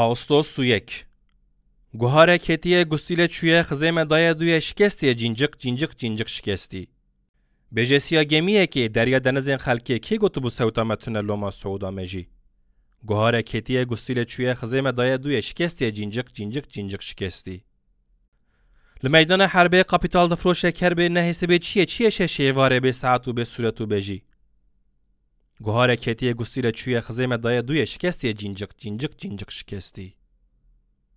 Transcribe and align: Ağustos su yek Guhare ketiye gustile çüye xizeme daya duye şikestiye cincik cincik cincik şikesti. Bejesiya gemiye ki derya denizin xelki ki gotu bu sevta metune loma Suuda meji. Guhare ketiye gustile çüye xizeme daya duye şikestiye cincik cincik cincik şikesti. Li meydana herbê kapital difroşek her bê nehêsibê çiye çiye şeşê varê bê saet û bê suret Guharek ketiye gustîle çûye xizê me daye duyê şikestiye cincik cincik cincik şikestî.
Ağustos 0.00 0.46
su 0.46 0.64
yek 0.64 1.06
Guhare 1.94 2.38
ketiye 2.38 2.82
gustile 2.82 3.28
çüye 3.28 3.60
xizeme 3.60 4.10
daya 4.10 4.38
duye 4.38 4.60
şikestiye 4.60 5.16
cincik 5.16 5.58
cincik 5.58 5.98
cincik 5.98 6.28
şikesti. 6.28 6.86
Bejesiya 7.72 8.22
gemiye 8.22 8.66
ki 8.66 8.94
derya 8.94 9.24
denizin 9.24 9.58
xelki 9.58 10.00
ki 10.00 10.16
gotu 10.18 10.42
bu 10.42 10.50
sevta 10.50 10.84
metune 10.84 11.18
loma 11.18 11.50
Suuda 11.50 11.90
meji. 11.90 12.28
Guhare 13.02 13.42
ketiye 13.42 13.84
gustile 13.84 14.26
çüye 14.26 14.52
xizeme 14.52 14.96
daya 14.96 15.22
duye 15.22 15.42
şikestiye 15.42 15.94
cincik 15.94 16.34
cincik 16.34 16.68
cincik 16.70 17.02
şikesti. 17.02 17.64
Li 19.04 19.08
meydana 19.08 19.46
herbê 19.46 19.84
kapital 19.84 20.30
difroşek 20.30 20.82
her 20.82 20.92
bê 20.92 21.06
nehêsibê 21.06 21.60
çiye 21.60 21.86
çiye 21.86 22.08
şeşê 22.08 22.50
varê 22.52 22.78
bê 22.82 22.92
saet 22.92 23.26
û 23.26 23.30
bê 23.36 23.44
suret 23.44 23.80
Guharek 25.60 26.00
ketiye 26.00 26.32
gustîle 26.32 26.72
çûye 26.72 26.98
xizê 26.98 27.26
me 27.26 27.42
daye 27.42 27.60
duyê 27.60 27.86
şikestiye 27.86 28.36
cincik 28.36 28.78
cincik 28.78 29.18
cincik 29.18 29.50
şikestî. 29.50 30.14